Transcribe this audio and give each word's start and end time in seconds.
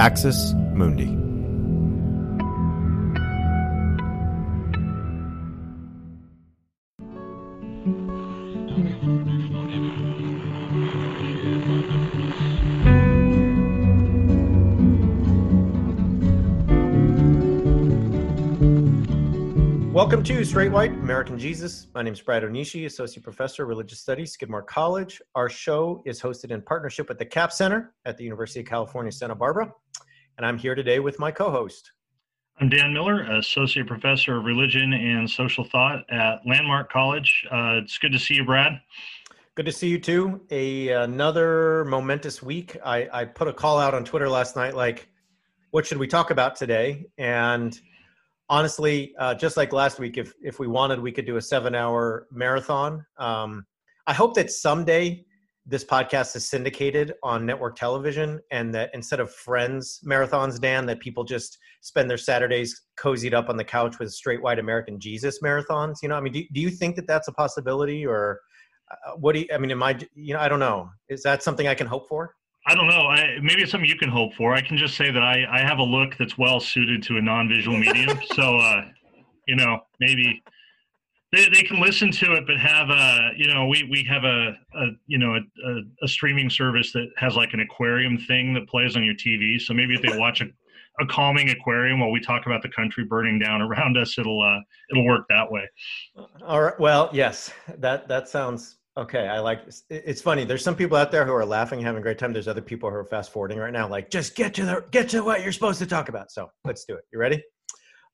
Axis 0.00 0.54
Mundi. 0.74 1.30
Welcome 20.00 20.22
to 20.22 20.44
Straight 20.46 20.72
White 20.72 20.92
American 20.92 21.38
Jesus. 21.38 21.88
My 21.94 22.00
name 22.00 22.14
is 22.14 22.22
Brad 22.22 22.42
Onishi, 22.42 22.86
Associate 22.86 23.22
Professor, 23.22 23.64
of 23.64 23.68
Religious 23.68 24.00
Studies, 24.00 24.32
Skidmore 24.32 24.62
College. 24.62 25.20
Our 25.34 25.50
show 25.50 26.02
is 26.06 26.18
hosted 26.22 26.52
in 26.52 26.62
partnership 26.62 27.06
with 27.06 27.18
the 27.18 27.26
Capps 27.26 27.58
Center 27.58 27.92
at 28.06 28.16
the 28.16 28.24
University 28.24 28.60
of 28.60 28.66
California, 28.66 29.12
Santa 29.12 29.34
Barbara. 29.34 29.70
And 30.38 30.46
I'm 30.46 30.56
here 30.56 30.74
today 30.74 31.00
with 31.00 31.18
my 31.18 31.30
co 31.30 31.50
host. 31.50 31.92
I'm 32.62 32.70
Dan 32.70 32.94
Miller, 32.94 33.24
Associate 33.36 33.86
Professor 33.86 34.38
of 34.38 34.46
Religion 34.46 34.94
and 34.94 35.28
Social 35.28 35.64
Thought 35.64 36.10
at 36.10 36.40
Landmark 36.46 36.90
College. 36.90 37.46
Uh, 37.50 37.80
it's 37.82 37.98
good 37.98 38.12
to 38.12 38.18
see 38.18 38.36
you, 38.36 38.46
Brad. 38.46 38.80
Good 39.54 39.66
to 39.66 39.72
see 39.72 39.88
you 39.88 40.00
too. 40.00 40.40
A 40.50 40.88
another 40.88 41.84
momentous 41.84 42.42
week. 42.42 42.74
I, 42.82 43.06
I 43.12 43.24
put 43.26 43.48
a 43.48 43.52
call 43.52 43.78
out 43.78 43.92
on 43.92 44.06
Twitter 44.06 44.30
last 44.30 44.56
night, 44.56 44.74
like, 44.74 45.10
what 45.72 45.84
should 45.84 45.98
we 45.98 46.06
talk 46.06 46.30
about 46.30 46.56
today? 46.56 47.04
And 47.18 47.78
honestly, 48.50 49.14
uh, 49.18 49.34
just 49.34 49.56
like 49.56 49.72
last 49.72 49.98
week, 49.98 50.18
if 50.18 50.34
if 50.42 50.58
we 50.58 50.66
wanted, 50.66 51.00
we 51.00 51.12
could 51.12 51.24
do 51.24 51.36
a 51.36 51.42
seven 51.42 51.74
hour 51.74 52.26
marathon. 52.30 53.06
Um, 53.16 53.64
I 54.06 54.12
hope 54.12 54.34
that 54.34 54.50
someday 54.50 55.24
this 55.64 55.84
podcast 55.84 56.34
is 56.34 56.48
syndicated 56.48 57.14
on 57.22 57.46
network 57.46 57.76
television, 57.76 58.40
and 58.50 58.74
that 58.74 58.90
instead 58.92 59.20
of 59.20 59.32
Friends 59.32 60.00
marathons, 60.04 60.60
Dan, 60.60 60.84
that 60.86 61.00
people 61.00 61.24
just 61.24 61.56
spend 61.80 62.10
their 62.10 62.18
Saturdays 62.18 62.82
cozied 62.98 63.32
up 63.32 63.48
on 63.48 63.56
the 63.56 63.64
couch 63.64 63.98
with 63.98 64.12
straight 64.12 64.42
white 64.42 64.58
American 64.58 64.98
Jesus 64.98 65.40
marathons. 65.42 65.96
You 66.02 66.08
know, 66.08 66.16
I 66.16 66.20
mean, 66.20 66.32
do 66.32 66.42
do 66.52 66.60
you 66.60 66.70
think 66.70 66.96
that 66.96 67.06
that's 67.06 67.28
a 67.28 67.32
possibility, 67.32 68.04
or 68.04 68.40
uh, 68.90 69.12
what 69.16 69.34
do 69.34 69.40
you? 69.40 69.46
I 69.54 69.58
mean, 69.58 69.70
am 69.70 69.82
I? 69.82 69.98
You 70.14 70.34
know, 70.34 70.40
I 70.40 70.48
don't 70.48 70.60
know. 70.60 70.90
Is 71.08 71.22
that 71.22 71.42
something 71.42 71.68
I 71.68 71.74
can 71.74 71.86
hope 71.86 72.08
for? 72.08 72.34
I 72.66 72.74
don't 72.74 72.88
know. 72.88 73.06
I, 73.06 73.38
maybe 73.42 73.62
it's 73.62 73.72
something 73.72 73.88
you 73.88 73.96
can 73.96 74.10
hope 74.10 74.34
for. 74.34 74.54
I 74.54 74.60
can 74.60 74.76
just 74.76 74.96
say 74.96 75.10
that 75.10 75.22
I, 75.22 75.44
I 75.50 75.60
have 75.60 75.78
a 75.78 75.82
look 75.82 76.16
that's 76.18 76.36
well 76.36 76.60
suited 76.60 77.02
to 77.04 77.16
a 77.16 77.22
non-visual 77.22 77.78
medium. 77.78 78.18
so, 78.34 78.56
uh, 78.56 78.82
you 79.48 79.56
know, 79.56 79.80
maybe 79.98 80.42
they, 81.32 81.48
they 81.48 81.62
can 81.62 81.80
listen 81.80 82.10
to 82.10 82.32
it, 82.32 82.44
but 82.46 82.58
have 82.58 82.90
a, 82.90 83.30
you 83.36 83.52
know, 83.52 83.66
we, 83.66 83.88
we 83.90 84.04
have 84.04 84.24
a, 84.24 84.56
a 84.74 84.86
you 85.06 85.16
know, 85.18 85.36
a, 85.36 85.68
a, 85.68 85.80
a 86.02 86.08
streaming 86.08 86.50
service 86.50 86.92
that 86.92 87.08
has 87.16 87.34
like 87.34 87.54
an 87.54 87.60
aquarium 87.60 88.18
thing 88.18 88.52
that 88.54 88.68
plays 88.68 88.96
on 88.96 89.04
your 89.04 89.14
TV. 89.14 89.60
So 89.60 89.72
maybe 89.72 89.94
if 89.94 90.02
they 90.02 90.18
watch 90.18 90.42
a, 90.42 90.46
a 91.00 91.06
calming 91.06 91.48
aquarium 91.48 92.00
while 92.00 92.10
we 92.10 92.20
talk 92.20 92.44
about 92.44 92.62
the 92.62 92.68
country 92.68 93.04
burning 93.04 93.38
down 93.38 93.62
around 93.62 93.96
us, 93.96 94.18
it'll, 94.18 94.42
uh, 94.42 94.60
it'll 94.90 95.06
work 95.06 95.24
that 95.30 95.50
way. 95.50 95.68
All 96.42 96.60
right. 96.60 96.78
Well, 96.78 97.08
yes, 97.12 97.52
that, 97.78 98.06
that 98.08 98.28
sounds 98.28 98.76
Okay, 98.98 99.28
I 99.28 99.38
like. 99.38 99.62
It's 99.88 100.20
funny. 100.20 100.44
There's 100.44 100.64
some 100.64 100.74
people 100.74 100.96
out 100.96 101.12
there 101.12 101.24
who 101.24 101.32
are 101.32 101.44
laughing, 101.44 101.80
having 101.80 102.00
a 102.00 102.02
great 102.02 102.18
time. 102.18 102.32
There's 102.32 102.48
other 102.48 102.60
people 102.60 102.90
who 102.90 102.96
are 102.96 103.04
fast 103.04 103.32
forwarding 103.32 103.58
right 103.58 103.72
now, 103.72 103.88
like 103.88 104.10
just 104.10 104.34
get 104.34 104.52
to 104.54 104.64
the 104.64 104.84
get 104.90 105.08
to 105.10 105.22
what 105.22 105.42
you're 105.42 105.52
supposed 105.52 105.78
to 105.78 105.86
talk 105.86 106.08
about. 106.08 106.32
So 106.32 106.50
let's 106.64 106.84
do 106.84 106.94
it. 106.94 107.04
You 107.12 107.20
ready? 107.20 107.42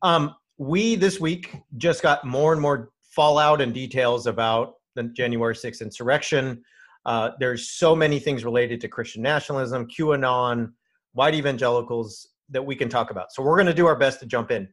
Um, 0.02 0.34
we 0.58 0.94
this 0.94 1.18
week 1.18 1.56
just 1.78 2.02
got 2.02 2.26
more 2.26 2.52
and 2.52 2.60
more 2.60 2.90
fallout 3.02 3.62
and 3.62 3.72
details 3.72 4.26
about 4.26 4.74
the 4.94 5.04
January 5.04 5.54
6th 5.54 5.80
insurrection. 5.80 6.62
Uh, 7.06 7.30
there's 7.40 7.70
so 7.70 7.96
many 7.96 8.18
things 8.18 8.44
related 8.44 8.80
to 8.82 8.88
Christian 8.88 9.22
nationalism, 9.22 9.86
QAnon, 9.86 10.72
white 11.12 11.34
evangelicals 11.34 12.28
that 12.50 12.64
we 12.64 12.76
can 12.76 12.88
talk 12.88 13.10
about. 13.10 13.32
So 13.32 13.42
we're 13.42 13.56
going 13.56 13.66
to 13.66 13.74
do 13.74 13.86
our 13.86 13.96
best 13.96 14.20
to 14.20 14.26
jump 14.26 14.50
in. 14.50 14.68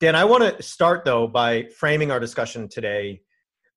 Dan, 0.00 0.14
I 0.14 0.24
want 0.24 0.42
to 0.42 0.62
start 0.62 1.04
though 1.04 1.26
by 1.26 1.64
framing 1.78 2.10
our 2.10 2.20
discussion 2.20 2.68
today 2.68 3.22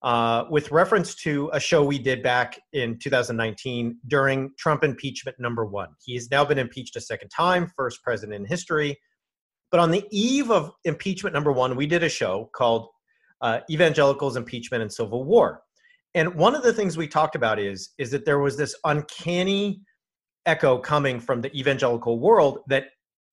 uh, 0.04 0.46
with 0.50 0.72
reference 0.72 1.16
to 1.16 1.50
a 1.54 1.60
show 1.60 1.84
we 1.84 1.98
did 1.98 2.22
back 2.22 2.60
in 2.74 3.00
2019 3.00 3.98
during 4.08 4.52
Trump 4.58 4.84
impeachment 4.84 5.40
number 5.40 5.66
one. 5.66 5.90
He 6.04 6.14
has 6.16 6.30
now 6.30 6.46
been 6.46 6.60
impeached 6.60 6.96
a 6.96 7.02
second 7.02 7.30
time, 7.30 7.72
first 7.76 8.04
president 8.04 8.36
in 8.36 8.46
history. 8.46 9.00
But 9.72 9.80
on 9.80 9.92
the 9.92 10.06
eve 10.12 10.52
of 10.52 10.72
impeachment 10.86 11.34
number 11.34 11.52
one, 11.52 11.76
we 11.76 11.88
did 11.88 12.04
a 12.04 12.10
show 12.10 12.50
called 12.56 12.88
uh, 13.42 13.60
Evangelicals, 13.70 14.38
Impeachment, 14.38 14.82
and 14.82 14.92
Civil 14.92 15.24
War. 15.24 15.62
And 16.14 16.34
one 16.36 16.56
of 16.56 16.64
the 16.64 16.74
things 16.74 16.96
we 16.96 17.08
talked 17.08 17.36
about 17.36 17.60
is, 17.60 17.90
is 17.98 18.12
that 18.12 18.26
there 18.26 18.40
was 18.40 18.56
this 18.58 18.76
uncanny 18.86 19.82
echo 20.46 20.78
coming 20.78 21.20
from 21.20 21.42
the 21.42 21.56
evangelical 21.56 22.20
world 22.20 22.60
that 22.68 22.86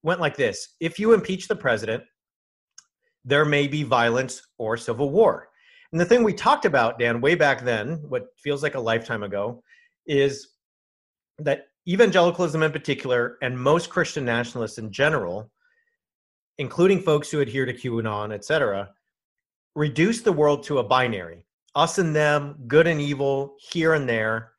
went 0.03 0.21
like 0.21 0.37
this 0.37 0.77
If 0.81 0.99
you 0.99 1.15
impeach 1.15 1.49
the 1.49 1.57
president, 1.57 2.03
there 3.25 3.45
may 3.45 3.67
be 3.67 3.83
violence 3.83 4.43
or 4.59 4.77
civil 4.77 5.11
war. 5.11 5.49
And 5.95 6.01
the 6.01 6.07
thing 6.07 6.25
we 6.25 6.35
talked 6.35 6.65
about, 6.65 6.99
Dan, 6.99 7.21
way 7.21 7.37
back 7.37 7.63
then, 7.63 8.01
what 8.09 8.37
feels 8.37 8.65
like 8.65 8.75
a 8.75 8.81
lifetime 8.81 9.23
ago, 9.23 9.63
is 10.09 10.49
that 11.39 11.69
evangelicalism 11.89 12.65
in 12.65 12.73
particular, 12.73 13.39
and 13.43 13.57
most 13.57 13.91
Christian 13.91 14.25
nationalists 14.25 14.79
in 14.79 14.91
general, 14.91 15.53
including 16.59 17.01
folks 17.01 17.31
who 17.31 17.39
adhere 17.39 17.65
to 17.65 17.73
QAnon, 17.73 18.35
et 18.35 18.45
cetera, 18.45 18.91
reduce 19.77 20.21
the 20.21 20.33
world 20.33 20.65
to 20.65 20.79
a 20.79 20.83
binary 20.83 21.47
us 21.77 21.99
and 21.99 22.15
them, 22.15 22.57
good 22.67 22.89
and 22.89 23.01
evil, 23.01 23.55
here 23.61 23.95
and 23.95 24.09
there. 24.09 24.51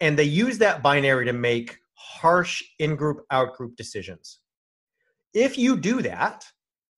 And 0.00 0.18
they 0.18 0.24
use 0.24 0.58
that 0.58 0.82
binary 0.82 1.24
to 1.24 1.32
make 1.32 1.78
harsh 1.94 2.62
in 2.78 2.94
group, 2.94 3.24
out 3.30 3.54
group 3.54 3.74
decisions. 3.76 4.40
If 5.32 5.56
you 5.56 5.78
do 5.78 6.02
that, 6.02 6.44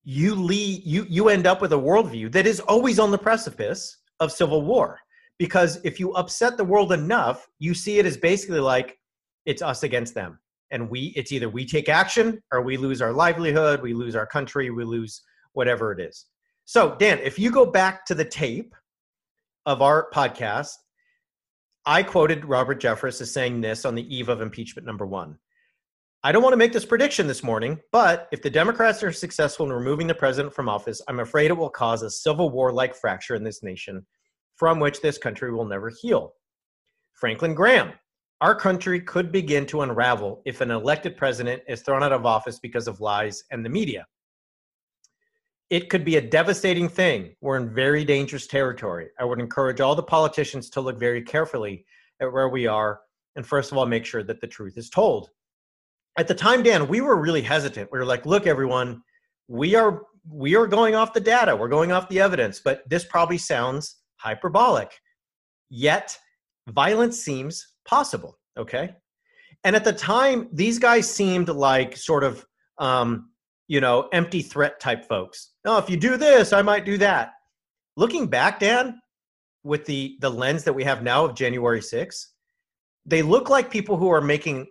you 0.09 0.37
lead 0.37 0.83
you 0.85 1.05
you 1.09 1.29
end 1.29 1.49
up 1.49 1.61
with 1.61 1.73
a 1.73 1.77
worldview 1.77 2.31
that 2.31 2.47
is 2.47 2.61
always 2.61 3.01
on 3.01 3.11
the 3.11 3.19
precipice 3.19 3.99
of 4.21 4.31
civil 4.31 4.63
war. 4.63 5.01
Because 5.37 5.81
if 5.85 5.99
you 5.99 6.13
upset 6.13 6.57
the 6.57 6.65
world 6.65 6.93
enough 6.93 7.49
you 7.59 7.75
see 7.75 7.99
it 7.99 8.07
as 8.07 8.17
basically 8.17 8.61
like 8.61 8.97
it's 9.47 9.63
us 9.63 9.83
against 9.83 10.15
them. 10.15 10.39
And 10.71 10.89
we 10.89 11.13
it's 11.17 11.33
either 11.33 11.49
we 11.49 11.67
take 11.67 11.89
action 11.89 12.41
or 12.53 12.63
we 12.63 12.77
lose 12.77 13.03
our 13.03 13.13
livelihood 13.13 13.83
we 13.83 13.95
lose 13.95 14.15
our 14.15 14.27
country 14.27 14.71
we 14.71 14.85
lose 14.85 15.23
whatever 15.55 15.91
it 15.91 16.01
is. 16.01 16.27
So 16.67 16.95
dan 17.01 17.19
if 17.19 17.37
you 17.37 17.51
go 17.51 17.67
back 17.67 18.07
to 18.07 18.15
the 18.15 18.25
tape 18.25 18.77
of 19.67 19.83
our 19.83 20.09
podcast 20.15 20.75
i 21.85 22.01
quoted 22.01 22.45
robert 22.45 22.81
jeffress 22.81 23.21
as 23.21 23.33
saying 23.33 23.61
this 23.61 23.85
on 23.85 23.97
the 23.97 24.15
eve 24.15 24.29
of 24.29 24.41
impeachment 24.41 24.87
number 24.87 25.05
one 25.05 25.37
I 26.27 26.33
don't 26.33 26.43
want 26.43 26.55
to 26.55 26.57
make 26.57 26.73
this 26.73 26.85
prediction 26.85 27.29
this 27.29 27.45
morning, 27.45 27.79
but 27.93 28.27
if 28.33 28.43
the 28.43 28.51
Democrats 28.51 29.01
are 29.05 29.13
successful 29.13 29.65
in 29.65 29.73
removing 29.73 30.09
the 30.09 30.15
president 30.17 30.53
from 30.53 30.69
office, 30.69 31.01
I'm 31.07 31.21
afraid 31.21 31.53
it 31.53 31.57
will 31.57 31.71
cause 31.71 32.03
a 32.03 32.11
civil 32.11 32.51
war 32.51 32.73
like 32.73 32.97
fracture 32.97 33.37
in 33.37 33.45
this 33.45 33.63
nation 33.63 34.05
from 34.57 34.81
which 34.81 35.01
this 35.01 35.19
country 35.19 35.53
will 35.53 35.67
never 35.67 35.89
heal. 35.89 36.33
Franklin 37.13 37.55
Graham, 37.55 37.93
our 38.41 38.57
country 38.57 39.01
could 39.01 39.31
begin 39.31 39.67
to 39.67 39.83
unravel 39.83 40.43
if 40.45 40.61
an 40.61 40.73
elected 40.73 41.17
president 41.17 41.63
is 41.69 41.83
thrown 41.83 42.03
out 42.03 42.11
of 42.11 42.27
office 42.27 42.59
because 42.59 42.89
of 42.89 42.99
lies 42.99 43.45
and 43.53 43.65
the 43.65 43.71
media. 43.71 44.05
It 45.71 45.89
could 45.91 46.05
be 46.05 46.17
a 46.17 46.21
devastating 46.21 46.89
thing. 46.89 47.37
We're 47.41 47.59
in 47.59 47.73
very 47.73 48.05
dangerous 48.05 48.49
territory. 48.49 49.11
I 49.21 49.25
would 49.25 49.39
encourage 49.39 49.81
all 49.81 49.95
the 49.95 50.03
politicians 50.03 50.71
to 50.71 50.81
look 50.81 50.99
very 50.99 51.23
carefully 51.23 51.87
at 52.21 52.33
where 52.33 52.49
we 52.49 52.67
are 52.67 52.99
and, 53.37 53.47
first 53.47 53.71
of 53.71 53.79
all, 53.79 53.87
make 53.87 54.05
sure 54.05 54.25
that 54.25 54.41
the 54.41 54.49
truth 54.49 54.77
is 54.77 54.91
told 54.91 55.31
at 56.19 56.29
the 56.29 56.35
time, 56.35 56.63
Dan, 56.63 56.89
we 56.89 57.01
were 57.01 57.17
really 57.17 57.43
hesitant. 57.43 57.91
We 57.93 57.99
were 57.99 58.05
like, 58.05 58.27
look, 58.27 58.47
everyone, 58.47 59.03
we 59.49 59.75
are 59.75 60.03
we 60.29 60.57
are 60.57 60.67
going 60.67 60.97
off 60.97 61.13
the 61.13 61.21
data, 61.21 61.55
we're 61.55 61.69
going 61.69 61.93
off 61.93 62.09
the 62.09 62.21
evidence, 62.21 62.61
but 62.65 62.83
this 62.89 63.05
probably 63.05 63.39
sounds 63.39 63.97
hyperbolic. 64.17 64.91
Yet 65.71 66.19
violence 66.69 67.23
seems 67.23 67.65
possible. 67.87 68.39
Okay. 68.59 68.95
And 69.63 69.77
at 69.77 69.85
the 69.85 69.93
time, 69.93 70.49
these 70.53 70.79
guys 70.79 71.09
seemed 71.09 71.49
like 71.49 71.97
sort 71.97 72.25
of 72.25 72.45
um, 72.79 73.31
you 73.69 73.81
know, 73.81 74.09
empty 74.13 74.43
threat 74.43 74.79
type 74.81 75.05
folks. 75.05 75.53
Oh, 75.65 75.79
if 75.79 75.91
you 75.91 75.97
do 75.97 76.17
this, 76.17 76.53
I 76.53 76.63
might 76.63 76.85
do 76.85 76.99
that. 76.99 77.33
Looking 77.97 78.27
back, 78.27 78.61
Dan, 78.61 79.01
with 79.65 79.85
the 79.87 80.17
the 80.21 80.31
lens 80.31 80.65
that 80.65 80.73
we 80.73 80.85
have 80.85 81.03
now 81.03 81.25
of 81.25 81.35
January 81.35 81.81
6th, 81.81 82.27
they 83.05 83.23
look 83.23 83.49
like 83.49 83.71
people 83.71 83.97
who 83.97 84.09
are 84.09 84.21
making 84.21 84.67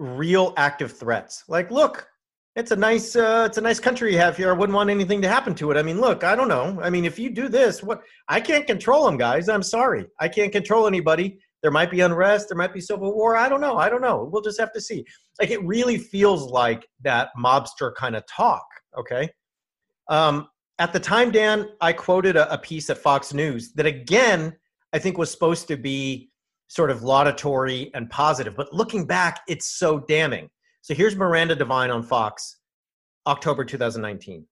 real 0.00 0.54
active 0.56 0.92
threats. 0.92 1.44
Like, 1.46 1.70
look, 1.70 2.08
it's 2.56 2.72
a 2.72 2.76
nice 2.76 3.14
uh, 3.14 3.44
it's 3.46 3.58
a 3.58 3.60
nice 3.60 3.78
country 3.78 4.12
you 4.12 4.18
have 4.18 4.36
here. 4.36 4.50
I 4.50 4.52
wouldn't 4.52 4.74
want 4.74 4.90
anything 4.90 5.22
to 5.22 5.28
happen 5.28 5.54
to 5.56 5.70
it. 5.70 5.76
I 5.76 5.82
mean, 5.82 6.00
look, 6.00 6.24
I 6.24 6.34
don't 6.34 6.48
know. 6.48 6.80
I 6.82 6.90
mean, 6.90 7.04
if 7.04 7.18
you 7.18 7.30
do 7.30 7.48
this, 7.48 7.82
what 7.82 8.02
I 8.28 8.40
can't 8.40 8.66
control 8.66 9.04
them, 9.04 9.16
guys. 9.16 9.48
I'm 9.48 9.62
sorry. 9.62 10.06
I 10.18 10.28
can't 10.28 10.50
control 10.50 10.88
anybody. 10.88 11.38
There 11.62 11.70
might 11.70 11.90
be 11.90 12.00
unrest, 12.00 12.48
there 12.48 12.56
might 12.56 12.72
be 12.72 12.80
civil 12.80 13.14
war. 13.14 13.36
I 13.36 13.48
don't 13.48 13.60
know. 13.60 13.76
I 13.76 13.90
don't 13.90 14.00
know. 14.00 14.28
We'll 14.32 14.42
just 14.42 14.58
have 14.58 14.72
to 14.72 14.80
see. 14.80 15.04
Like 15.38 15.50
it 15.50 15.62
really 15.64 15.98
feels 15.98 16.50
like 16.50 16.88
that 17.02 17.28
mobster 17.38 17.94
kind 17.94 18.16
of 18.16 18.24
talk, 18.26 18.64
okay? 18.98 19.28
Um, 20.08 20.48
at 20.78 20.94
the 20.94 21.00
time, 21.00 21.30
Dan, 21.30 21.68
I 21.82 21.92
quoted 21.92 22.36
a, 22.36 22.50
a 22.52 22.56
piece 22.56 22.88
at 22.88 22.96
Fox 22.96 23.34
News 23.34 23.72
that 23.74 23.84
again 23.84 24.56
I 24.92 24.98
think 24.98 25.18
was 25.18 25.30
supposed 25.30 25.68
to 25.68 25.76
be 25.76 26.29
sort 26.70 26.92
of 26.92 27.02
laudatory 27.02 27.90
and 27.94 28.08
positive. 28.10 28.54
But 28.56 28.72
looking 28.72 29.04
back, 29.04 29.40
it's 29.48 29.66
so 29.76 29.98
damning. 29.98 30.48
So 30.82 30.94
here's 30.94 31.16
Miranda 31.16 31.56
Devine 31.56 31.90
on 31.90 32.04
Fox, 32.04 32.58
October 33.26 33.64
2019. 33.64 34.46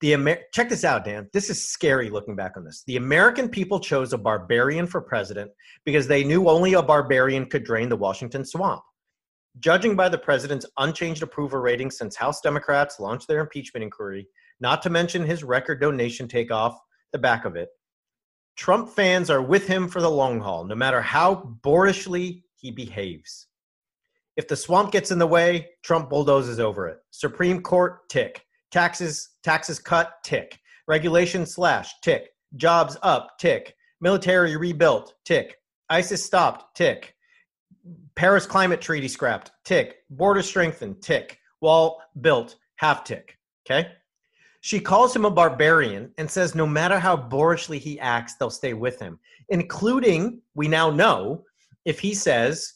The 0.00 0.14
Amer- 0.14 0.40
check 0.54 0.70
this 0.70 0.84
out, 0.84 1.04
Dan. 1.04 1.28
This 1.34 1.50
is 1.50 1.68
scary 1.68 2.08
looking 2.08 2.34
back 2.34 2.56
on 2.56 2.64
this. 2.64 2.82
The 2.86 2.96
American 2.96 3.50
people 3.50 3.78
chose 3.78 4.14
a 4.14 4.18
barbarian 4.18 4.86
for 4.86 5.02
president 5.02 5.50
because 5.84 6.08
they 6.08 6.24
knew 6.24 6.48
only 6.48 6.72
a 6.72 6.82
barbarian 6.82 7.44
could 7.44 7.62
drain 7.62 7.90
the 7.90 7.96
Washington 7.96 8.42
swamp. 8.42 8.82
Judging 9.60 9.94
by 9.94 10.08
the 10.08 10.16
president's 10.16 10.64
unchanged 10.78 11.22
approval 11.22 11.58
rating 11.60 11.90
since 11.90 12.16
House 12.16 12.40
Democrats 12.40 12.98
launched 12.98 13.28
their 13.28 13.40
impeachment 13.40 13.84
inquiry, 13.84 14.26
not 14.60 14.80
to 14.80 14.88
mention 14.88 15.26
his 15.26 15.44
record 15.44 15.78
donation 15.78 16.26
takeoff 16.26 16.80
the 17.12 17.18
back 17.18 17.44
of 17.44 17.54
it, 17.54 17.68
Trump 18.56 18.90
fans 18.90 19.30
are 19.30 19.42
with 19.42 19.66
him 19.66 19.88
for 19.88 20.00
the 20.00 20.10
long 20.10 20.40
haul, 20.40 20.64
no 20.64 20.74
matter 20.74 21.00
how 21.00 21.56
boorishly 21.62 22.42
he 22.56 22.70
behaves. 22.70 23.48
If 24.36 24.48
the 24.48 24.56
swamp 24.56 24.92
gets 24.92 25.10
in 25.10 25.18
the 25.18 25.26
way, 25.26 25.70
Trump 25.82 26.08
bulldozes 26.08 26.60
over 26.60 26.88
it. 26.88 26.98
Supreme 27.10 27.62
Court, 27.62 28.08
tick. 28.08 28.44
Taxes, 28.70 29.30
taxes 29.42 29.78
cut, 29.78 30.14
tick. 30.24 30.58
Regulation 30.88 31.44
slash, 31.44 31.92
tick. 32.02 32.30
Jobs 32.56 32.96
up, 33.02 33.38
tick. 33.38 33.74
Military 34.00 34.56
rebuilt, 34.56 35.14
tick. 35.24 35.56
ISIS 35.90 36.24
stopped, 36.24 36.76
tick. 36.76 37.14
Paris 38.14 38.46
Climate 38.46 38.80
Treaty 38.80 39.08
scrapped, 39.08 39.50
tick. 39.64 39.96
Border 40.10 40.42
strengthened, 40.42 41.02
tick. 41.02 41.38
Wall 41.60 42.02
built, 42.20 42.56
half 42.76 43.04
tick. 43.04 43.38
Okay? 43.66 43.90
She 44.62 44.78
calls 44.78 45.14
him 45.14 45.24
a 45.24 45.30
barbarian 45.30 46.12
and 46.18 46.30
says 46.30 46.54
no 46.54 46.68
matter 46.68 46.96
how 46.96 47.16
boorishly 47.16 47.78
he 47.78 47.98
acts, 47.98 48.36
they'll 48.36 48.48
stay 48.48 48.74
with 48.74 49.00
him, 49.00 49.18
including, 49.48 50.40
we 50.54 50.68
now 50.68 50.88
know, 50.88 51.44
if 51.84 51.98
he 51.98 52.14
says 52.14 52.74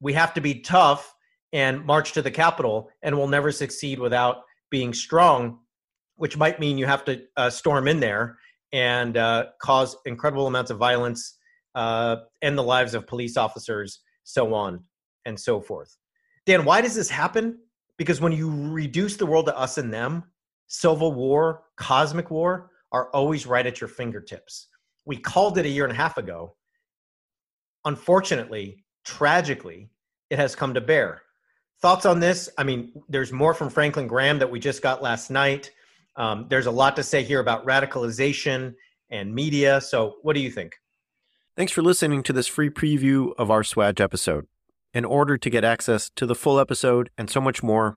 we 0.00 0.12
have 0.12 0.32
to 0.34 0.40
be 0.40 0.60
tough 0.60 1.12
and 1.52 1.84
march 1.84 2.12
to 2.12 2.22
the 2.22 2.30
Capitol 2.30 2.90
and 3.02 3.16
we'll 3.16 3.26
never 3.26 3.50
succeed 3.50 3.98
without 3.98 4.44
being 4.70 4.94
strong, 4.94 5.58
which 6.14 6.36
might 6.36 6.60
mean 6.60 6.78
you 6.78 6.86
have 6.86 7.04
to 7.06 7.20
uh, 7.36 7.50
storm 7.50 7.88
in 7.88 7.98
there 7.98 8.38
and 8.72 9.16
uh, 9.16 9.46
cause 9.60 9.96
incredible 10.06 10.46
amounts 10.46 10.70
of 10.70 10.78
violence, 10.78 11.38
uh, 11.74 12.18
end 12.40 12.56
the 12.56 12.62
lives 12.62 12.94
of 12.94 13.08
police 13.08 13.36
officers, 13.36 14.00
so 14.22 14.54
on 14.54 14.84
and 15.24 15.38
so 15.38 15.60
forth. 15.60 15.96
Dan, 16.46 16.64
why 16.64 16.80
does 16.80 16.94
this 16.94 17.10
happen? 17.10 17.58
Because 17.98 18.20
when 18.20 18.30
you 18.30 18.48
reduce 18.70 19.16
the 19.16 19.26
world 19.26 19.46
to 19.46 19.58
us 19.58 19.76
and 19.76 19.92
them, 19.92 20.22
civil 20.70 21.12
war, 21.12 21.64
cosmic 21.76 22.30
war 22.30 22.70
are 22.92 23.10
always 23.10 23.44
right 23.44 23.66
at 23.66 23.80
your 23.80 23.88
fingertips. 23.88 24.68
We 25.04 25.16
called 25.16 25.58
it 25.58 25.66
a 25.66 25.68
year 25.68 25.84
and 25.84 25.92
a 25.92 25.96
half 25.96 26.16
ago. 26.16 26.54
Unfortunately, 27.84 28.84
tragically, 29.04 29.90
it 30.30 30.38
has 30.38 30.54
come 30.54 30.74
to 30.74 30.80
bear. 30.80 31.22
Thoughts 31.82 32.06
on 32.06 32.20
this? 32.20 32.48
I 32.56 32.62
mean, 32.62 32.92
there's 33.08 33.32
more 33.32 33.52
from 33.52 33.68
Franklin 33.68 34.06
Graham 34.06 34.38
that 34.38 34.50
we 34.50 34.60
just 34.60 34.80
got 34.80 35.02
last 35.02 35.30
night. 35.30 35.70
Um, 36.16 36.46
there's 36.48 36.66
a 36.66 36.70
lot 36.70 36.94
to 36.96 37.02
say 37.02 37.24
here 37.24 37.40
about 37.40 37.66
radicalization 37.66 38.74
and 39.10 39.34
media. 39.34 39.80
So, 39.80 40.16
what 40.22 40.34
do 40.34 40.40
you 40.40 40.50
think? 40.50 40.74
Thanks 41.56 41.72
for 41.72 41.82
listening 41.82 42.22
to 42.24 42.32
this 42.32 42.46
free 42.46 42.70
preview 42.70 43.32
of 43.38 43.50
our 43.50 43.62
SWAJ 43.62 44.00
episode. 44.00 44.46
In 44.92 45.04
order 45.04 45.36
to 45.36 45.50
get 45.50 45.64
access 45.64 46.10
to 46.16 46.26
the 46.26 46.34
full 46.34 46.60
episode 46.60 47.10
and 47.16 47.30
so 47.30 47.40
much 47.40 47.62
more, 47.62 47.96